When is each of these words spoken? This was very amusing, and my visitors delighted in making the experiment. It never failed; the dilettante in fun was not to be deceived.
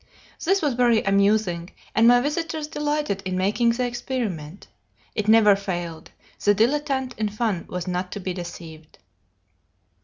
This 0.43 0.63
was 0.63 0.73
very 0.73 1.03
amusing, 1.03 1.69
and 1.93 2.07
my 2.07 2.21
visitors 2.21 2.65
delighted 2.65 3.21
in 3.23 3.37
making 3.37 3.69
the 3.73 3.85
experiment. 3.85 4.65
It 5.13 5.27
never 5.27 5.55
failed; 5.55 6.09
the 6.43 6.55
dilettante 6.55 7.13
in 7.19 7.29
fun 7.29 7.67
was 7.69 7.85
not 7.87 8.11
to 8.13 8.19
be 8.19 8.33
deceived. 8.33 8.97